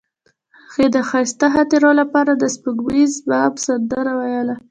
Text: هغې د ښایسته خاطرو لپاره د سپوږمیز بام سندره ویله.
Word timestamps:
هغې 0.71 0.87
د 0.95 0.97
ښایسته 1.09 1.47
خاطرو 1.53 1.91
لپاره 2.01 2.31
د 2.35 2.43
سپوږمیز 2.55 3.13
بام 3.27 3.53
سندره 3.65 4.11
ویله. 4.19 4.55